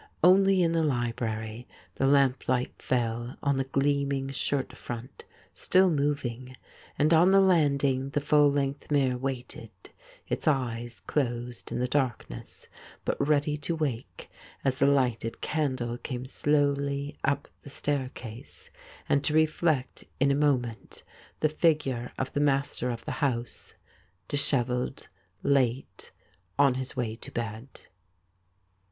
[0.23, 1.67] Only in the libraiy
[1.97, 6.55] the lamplight fell on the gleaming shirt front, still moving.
[6.97, 9.69] And on the landing the full length mirror waited,
[10.27, 12.67] its eyes closed in the darkness,
[13.05, 14.31] but ready to wake
[14.65, 18.71] as the lighted candle came slowly up the staircase,
[19.07, 21.03] and to reflect in a moment
[21.41, 23.75] the figure of the master of the house,
[24.27, 25.09] dishevelled,
[25.43, 26.09] late,
[26.57, 27.81] on his way to bed.